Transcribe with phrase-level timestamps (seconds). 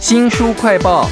[0.00, 1.08] 新书快报。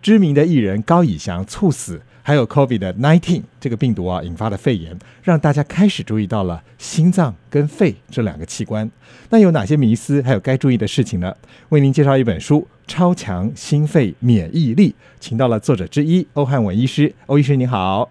[0.00, 8.88] 知名的艺人高以翔猝死，还有 COVID 的19这个病毒啊引发的肺炎，让大家开始注意到了心脏跟肺这两个器官。
[9.30, 11.34] 那有哪些迷思，还有该注意的事情呢？
[11.70, 17.12] 为您介绍一本书《超强心肺免疫力》，请到了作者之一欧汉文医师。
[17.26, 18.08] 欧医师你好。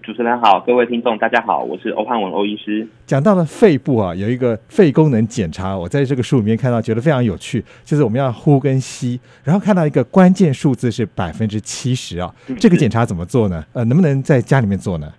[0.00, 2.86] 主持人好，各位听众大家好，我是欧汉文欧医师。
[3.04, 12.34] 讲到了肺部啊，有一个肺功能检查，我在这个书里面看到，觉得非常有趣，就是我们要呼跟吸，然后看到一个关键数字是百分之七十啊。
[12.58, 13.62] 这个检查怎么做呢？
[13.74, 15.12] 呃，能不能在家里面做呢？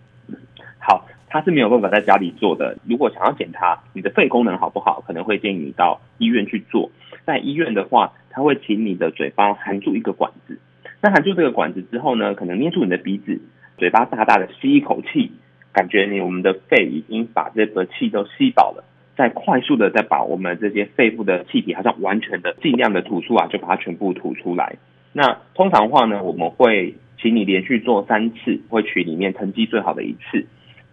[0.79, 2.75] 好，它是没有办法在家里做的。
[2.89, 6.89] 如果想要检查你的肺功能好不好，可能会建议你到医院去做。
[7.27, 10.57] 在医院的话，他会请你的嘴巴含住一个管子，
[10.99, 13.39] 那含住这个管子之后呢，可能捏住你的鼻子。
[13.77, 15.31] 嘴巴大大的吸一口气，
[15.71, 18.83] 感觉你我们的肺已经把这个气都吸饱了，
[19.17, 24.75] 再快速的再把我们这些肺部的气体，好像完全的尽量的吐出啊，就把它全部吐出来。
[25.11, 30.45] 那通常话呢，我们会请你连续做三次，会取里面成绩最好的一次。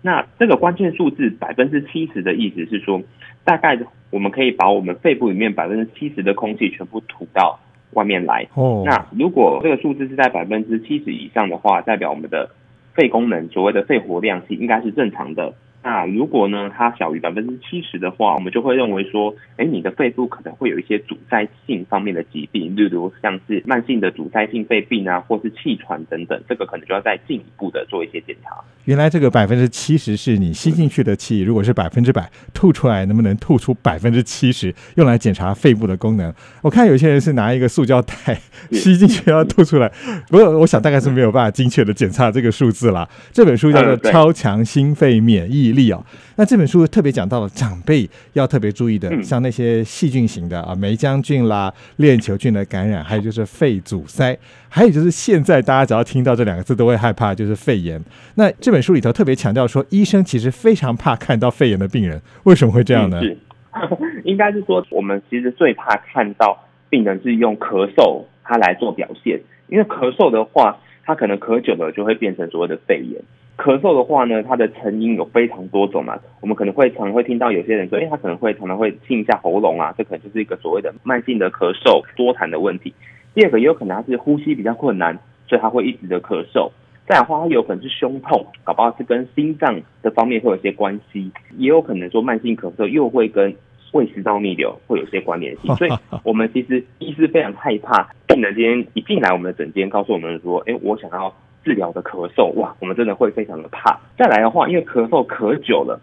[0.03, 3.03] 那这个关键数字百分之七十的意思是说，
[3.45, 3.79] 大概
[4.11, 7.61] 我们可以把我们肺部里面百分之七十的空气全部吐到
[7.93, 8.47] 外面来。
[8.55, 12.49] 哦，那如果这个数字是在百分之七十以上的话，代表我们的
[12.95, 15.55] 肺功能所谓的肺活量是应该是正常的。
[15.83, 28.51] 那如果呢，它小于百分之七十的话，我们就会认为说，哎，你的肺部可能会有一些阻塞性方面的疾病，例如像是慢性的阻塞性肺病啊，或是气喘等等，这个可能就要再进一步的做一些检查。
[28.85, 36.31] 原来这个百分之七十是你吸进去的气，如果是百分之百吐出来，能不能吐出百分之七十，用来检查肺部的功能？
[36.61, 38.39] 我看有些人是拿一个塑胶袋
[38.73, 39.91] 吸进去要吐出来，
[40.29, 43.09] 不过我想大概是没有办法精确的检查这个数字啦。
[43.33, 45.69] 这本书叫做《超强心肺免疫》。
[45.73, 46.05] 力哦，
[46.37, 58.03] 那这本书特别讲到了长辈要特别注意的，像那些细菌型的啊，霉浆菌啦、链球菌的感染，还有就是肺阻塞，还有就是现在大家只要听到这两个字都会害怕，就是肺炎。
[58.35, 63.21] 那这本书里头特别强调说，医生其实非常怕看到肺炎的病人，为什么会这样呢？
[63.21, 63.37] 是，
[64.25, 73.23] 应该是说我们其实最怕看到病人是用咳嗽他来做表现，因为咳嗽的话，他可能咳久了就会变成所谓的肺炎。
[73.61, 76.19] 咳嗽的话呢，它的成因有非常多种嘛。
[76.41, 82.95] 我们可能会常会听到有些人说，哎，他可能会常常会清一下喉咙啊，这可能就是一个所谓的慢性的咳嗽多痰的问题。
[83.35, 86.71] 第二个也有可能他是呼吸比较困难，所以他会一直的咳嗽。
[87.07, 91.31] 再的话，他有可能是胸痛，搞不好是跟心脏的方面会有些关系。
[91.59, 93.55] 也有可能说慢性咳嗽又会跟
[93.93, 95.75] 胃食道逆流会有些关联性。
[95.77, 95.91] 所以
[96.25, 101.35] 我们其实医师非常害怕病人今天一进来我们的诊间，告诉我们说，哎，我想要。
[101.63, 104.01] 治疗的咳嗽哇，我们真的会非常的怕。
[104.17, 106.01] 再来的话，因为咳嗽咳久了，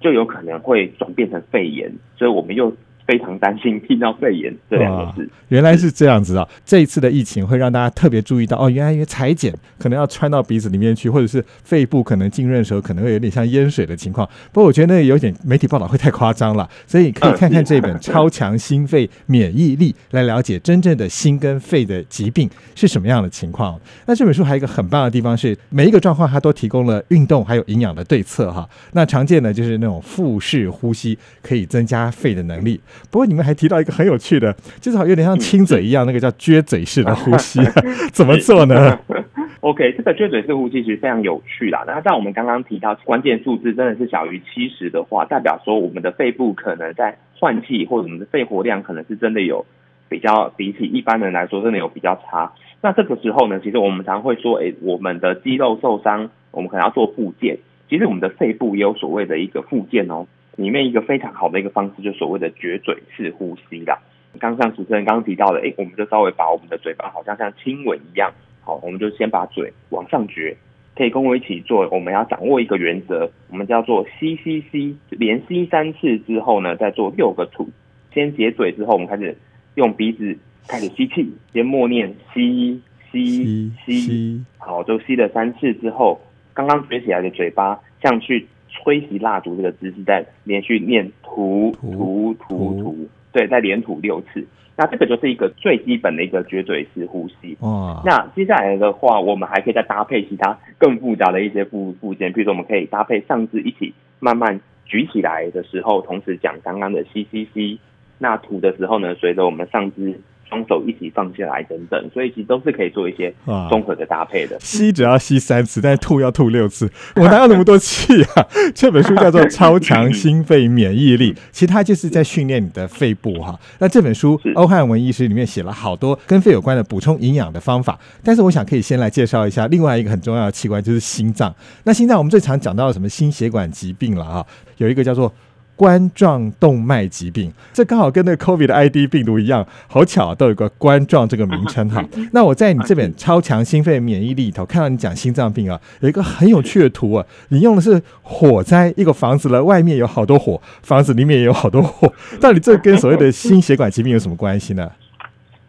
[0.00, 2.70] 就有可能会转变成肺炎，所以我们又。
[3.06, 6.48] 非常担心听到肺炎这两个字，原来是这样子啊！
[6.64, 14.28] 这一次的疫情会让大家特别注意到哦，原来因为裁剪可能要穿到鼻子里面去，或者是肺部可能浸润的时候可能会有点像淹水的情况。
[14.52, 23.78] 不过我觉得那有点媒体报道会太夸张了，所以可以看看这本《超强心肺免疫力》来了解真正的心跟肺的疾病是什么样的情况。
[24.06, 28.68] 那这本书还有一个很棒的地方是，每一个状况它都提供了运动还有营养的对策哈。
[28.92, 32.80] 那常见的就是那种腹式呼吸，可以增加肺的能力。
[33.10, 37.60] 不过你们还提到一个很有趣的，就是好有点像亲嘴一样，那个叫撅嘴式的呼吸，
[38.12, 38.98] 怎么做呢？
[39.60, 41.84] OK，这个撅嘴式呼吸其实非常有趣啦。
[41.86, 49.64] 那在我们刚刚提到关键数字真的是小于七十的话，代表说我们的肺部可能在换气或者我们的肺活量可能是真的有
[50.08, 52.52] 比较比起一般人来说真的有比较差。
[52.80, 57.58] 那这个时候呢，其实我们常会说，哎，我们的肌肉受伤，我们可能要做复健。
[57.88, 60.26] 其实我们的肺部也有所谓的一个复健哦。
[60.56, 63.98] 里面一个非常好的一个方式，就所谓的绝嘴式呼吸啦。
[64.38, 70.54] 刚像主持人刚刚提到的，哎，我们就稍微把我们的嘴巴好像像亲吻一样，好，我们就先把嘴往上撅，
[70.96, 71.88] 可以跟我一起做。
[71.90, 77.68] 我们要掌握一个原则，我们叫做吸吸吸，连吸三次之后呢，再做六个吐。
[78.12, 79.36] 先解嘴之后，我们开始
[79.74, 80.36] 用鼻子
[80.68, 82.80] 开始吸气，先默念吸
[83.10, 86.20] 吸吸，好，就吸了三次之后，
[86.54, 88.46] 刚刚撅起来的嘴巴像去。
[88.72, 92.96] 吹熄蜡烛这个姿势，在连续念吐吐吐吐，
[93.30, 94.44] 对，再连吐六次。
[94.74, 97.56] 那这个就是一个最基本的一个绝嘴式呼吸。
[97.60, 98.02] 哇！
[98.06, 107.78] 那接下来的话，我们还可以再搭配其他更复杂的一些附附件，比如说我们可以搭配上肢一起慢慢举起来的时候，同时讲刚刚的吸吸吸。
[108.18, 110.18] 那吐的时候呢，随着我们上肢
[110.52, 114.58] 双手一起放下来等等，所以其实都是可以做一些哇综合的搭配的。
[114.60, 118.46] 吸只要吸三次，但是吐要吐六次， 我哪有那么多气啊？
[118.74, 123.58] 这本书叫做《超强心肺免疫力》， 其实它就是在训练你的肺部哈。
[123.78, 131.54] 那这本书欧汉文医师里面写了好多跟肺有关的补充营养的方法，但是我想可以先来介绍一下另外一个很重要的器官，就是心脏。
[131.84, 134.44] 那心脏我们最常讲到的什么心血管疾病了啊，
[134.76, 135.32] 有一个叫做。
[135.74, 142.04] 冠状动脉疾病，这刚好跟那个 COVID 的 ID 病毒一样，好巧啊，都有个冠状这个名称哈。
[142.32, 154.90] 那我在你这本《超强心肺免疫力》里头看到你讲心脏病啊，有一个很有趣的图啊，你用的是火灾，一个房子的，外面有好多火，房子里面也有好多火， 到底这跟所谓的心血管疾病有什么关系呢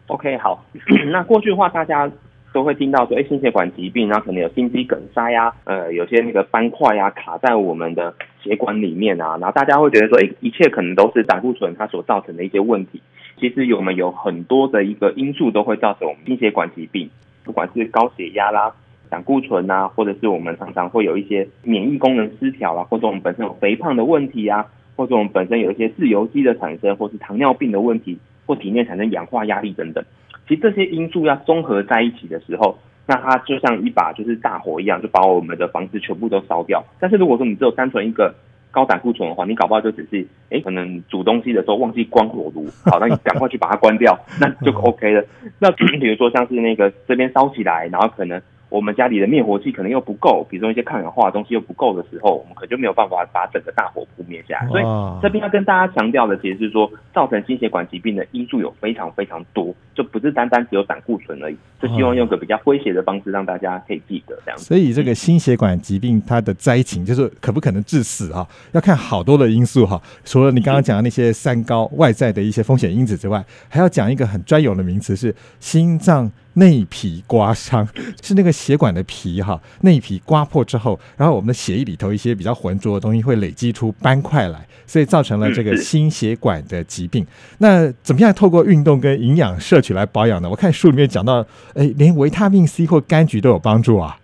[0.06, 0.64] ？OK，好，
[1.10, 2.08] 那过去的话，大家
[2.54, 13.02] 都会听到说，哎，心血管疾病，然后可能有心肌梗塞呀、呃，有些那个斑块呀、卡在我们的血管里面啊，然后大家会觉得说，哎，一切可能都是胆固醇它所造成的一些问题。
[13.40, 17.10] 其实我们有很多的一个因素都会造成我们心血管疾病，
[17.42, 18.72] 不管是高血压啦、
[19.10, 24.64] 胆固醇啊，或者是我们常常会有一些免疫功能失调啊，或者我们本身有肥胖的问题啊，
[24.94, 28.16] 或者我们本身有一些自由基的产生，或是糖尿病的问题，
[28.46, 30.04] 或体内产生氧化压力等等。
[30.48, 36.84] 其实这些因素要综合在一起的时候，那它就像一把就是大火一样，就把我们的房子全部都烧掉。
[36.98, 38.34] 但是如果说你只有单纯一个
[38.70, 45.24] 高胆固醇的话，你搞不好就只是哎，可能煮东西的时候忘记关火炉， 好，那你赶快去把它关掉，那就 OK 了。
[45.58, 48.40] 那比如说像是那个这边烧起来，然后可能
[48.74, 54.68] 我们家里的灭火器可能又不够，比如说一些抗氧化的东西又不够的时候，我们可能就没有办法把整个大火扑灭下来。
[54.68, 61.56] 所以哇这边要跟大家强调的，其实是说，造成心血管疾病的因素有非常非常多，就不是单单只有胆固醇而已。
[61.80, 64.64] 就希望用个比较诙谐的方式让大家可以记得这样子。
[64.64, 68.44] 所以这个心血管疾病它的灾情，就是可不可能致死啊？
[68.72, 70.00] 要看好多的因素哈。
[70.24, 77.86] 除了你刚刚讲的那些三高外在的一些风险因子之外，还要讲一个很专有的名词是心脏内皮刮伤，
[78.22, 87.26] 是那个血管的皮哈，内皮刮破之后，然后我们的血液里头一些比较浑浊的东西会累积出斑块来，所以造成了这个心血管的疾病。
[87.58, 90.48] 那怎么样透过运动跟营养摄取来保养呢？
[90.48, 94.16] 我看书里面讲到，哎，连维他命 C 或柑橘都有帮助啊。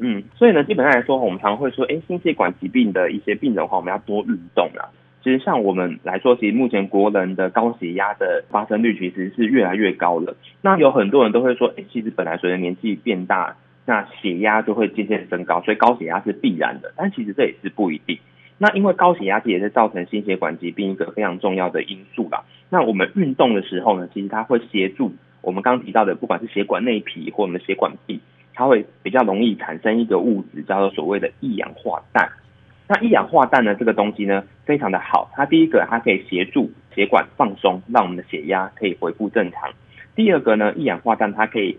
[0.00, 4.88] 嗯，所以呢，基本上来说，我们常会说，哎，心血管疾病的一些病人的话，我们要多运动啦。
[5.26, 10.36] 其实像我们来说，其实目前国人的高血压的发生率其实是越来越高了。
[10.62, 13.56] 那有很多人都会说，哎，其实本来随着年纪变大，
[13.86, 16.92] 那血压就会渐渐升高，所以高血压是必然的。
[16.96, 18.16] 但其实这也是不一定。
[18.58, 22.44] 那因为高血压其实也是造成心血管疾病一个非常重要的因素啦。
[22.70, 28.20] 那我们运动的时候呢，其实它会协助我们刚刚提到的，不管是血管内皮或我们的血管壁，
[28.54, 32.30] 它会比较容易产生一个物质叫做所谓的一氧化氮。
[32.88, 39.70] 那一氧化氮呢，这个东西呢非常的好，它第一个它可以协助血管放松，让我们的血压可以恢复正常。
[40.14, 41.76] 第二个呢，一氧化氮它可以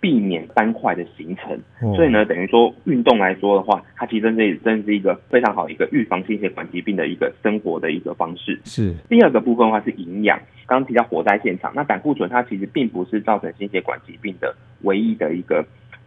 [0.00, 8.58] 避免斑块的形成，哦所以呢，等于说运动来说的话，它其实真是真是一个非常好一个预防心血管疾病的一个生活的一个方式。
[8.64, 15.64] 是第二个部分的话是营养，刚刚提到火灾现场，那胆固醇它其实并不是造成心血管疾病的唯一的一个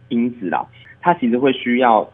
[0.09, 0.65] 因子啦，
[1.01, 2.09] 它其实会需要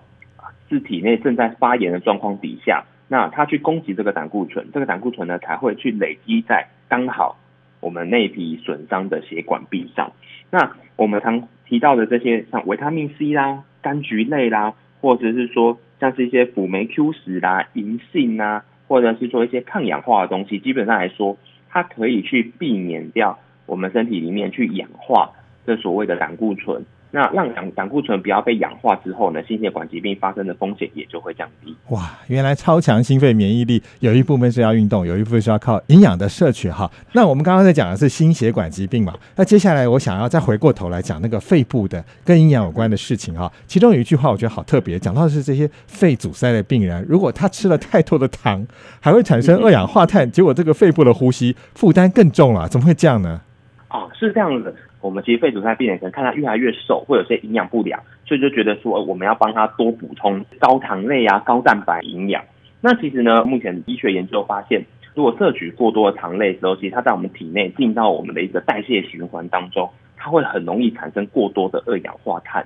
[0.70, 7.38] 是体内正在发炎的状况底下，那它去攻击这个胆固醇，这个胆固醇呢才会去累积在刚好
[7.80, 10.12] 我们内皮损伤的血管壁上。
[10.52, 21.38] 那我们常提到的这些像维他命 C 啦、柑橘类啦，或者是说像是一些辅酶 Q 十啦、银杏啊，或者是说一些抗氧化的东西，基本上来说，
[21.70, 25.32] 它可以去避免掉我们身体里面去氧化
[25.66, 26.86] 这所谓的胆固醇。
[27.12, 31.76] 那让胆胆固醇不要被氧化之后呢，心血管疾病发生的风险也就会降低。
[31.88, 36.90] 哇，原来超强心肺免疫力有一部分是要运动，有一部分是要靠营养的摄取哈。
[37.14, 43.52] 那我们刚刚在讲的是心血管疾病嘛，那接下来我想要再回过头来讲那个肺部的跟营养有关的事情哈。
[43.66, 48.64] 其中有一句话我觉得好特别，讲到的是这些肺阻塞的病人，如果他吃了太多的糖，
[49.00, 53.42] 还会产生二氧化碳，结果这个肺部的呼吸负担更重了，怎么会这样呢？
[53.90, 54.72] 哦，是这样的。
[55.02, 62.44] 我们其实肺阻塞病人可能看他越来越瘦，会有些营养不良，所以就觉得说我们要帮他多补充高糖类啊、高蛋白营养。
[62.82, 64.84] 那其实呢，目前医学研究发现，
[65.16, 72.66] 如果摄取过多的糖类的时候，其实它在我们体内进到我们的一个代谢循环当中，它会很容易产生过多的二氧化碳。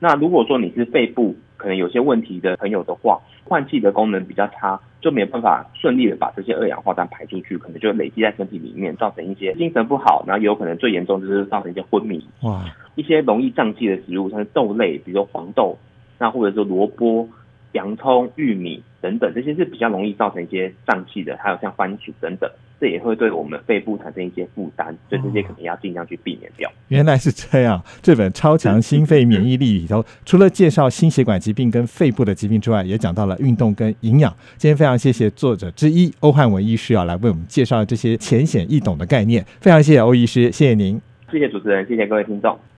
[0.00, 1.34] 那如果说你是肺部
[1.64, 12.22] 可能有些问题的朋友的话，换气的功能比较差，就没有办法顺利的把这些二氧化碳排出去，可能就累积在身体里面，造成一些精神不好，然后也有可能最严重就是造成一些昏迷。
[12.42, 12.62] 哇，
[12.96, 15.78] 一些容易胀气的食物，像是豆类，比如说黄豆，
[16.18, 17.26] 那或者说萝卜、
[17.72, 26.70] 洋葱、玉米等等，这些是比较容易造成一些胀气的，还有像番薯等等，这这也会对我们肺部产生一些负担，所以这些可能要尽量去避免掉。
[26.88, 34.30] 原来是这样，这本《超强心肺免疫力》里头，除了介绍心血管疾病跟肺部的疾病之外，也讲到了运动跟营养。
[34.58, 39.42] 今天非常谢谢作者之一欧汉文医师啊，来为我们介绍这些浅显易懂的概念。
[39.62, 41.00] 非常谢谢欧医师，谢谢您，
[41.32, 42.54] 谢谢主持人，谢谢各位听众。